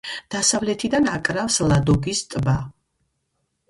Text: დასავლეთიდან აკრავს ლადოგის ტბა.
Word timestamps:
დასავლეთიდან 0.35 1.11
აკრავს 1.17 1.61
ლადოგის 1.69 2.27
ტბა. 2.35 2.61